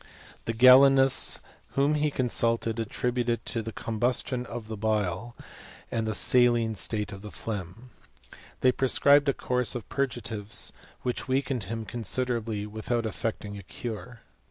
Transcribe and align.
The 0.45 0.53
Galenists 0.53 1.41
whom 1.73 1.93
he 1.93 2.09
consulted, 2.09 2.79
attributed 2.79 3.41
it 3.41 3.45
to 3.51 3.61
the 3.61 3.71
combustion 3.71 4.47
of 4.47 4.67
the 4.67 4.75
bile, 4.75 5.35
and 5.91 6.07
the 6.07 6.15
saline 6.15 6.73
state 6.73 7.11
of 7.11 7.21
the 7.21 7.29
phlegm. 7.29 7.91
They 8.61 8.71
prescribed 8.71 9.29
a 9.29 9.33
course 9.35 9.75
of 9.75 9.87
purgatives 9.89 10.73
which 11.03 11.27
weakened 11.27 11.65
him 11.65 11.85
considerably, 11.85 12.65
without 12.65 13.05
effecting 13.05 13.59
a 13.59 13.61
cure. 13.61 14.21